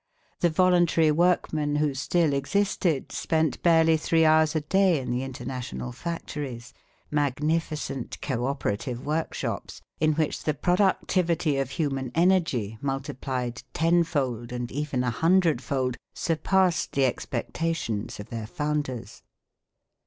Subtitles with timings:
[0.39, 5.91] The voluntary workmen, who still existed, spent barely three hours a day in the international
[5.91, 6.73] factories,
[7.11, 15.03] magnificent co operative workshops, in which the productivity of human energy, multiplied tenfold, and even
[15.03, 19.21] a hundredfold, surpassed the expectations of their founders.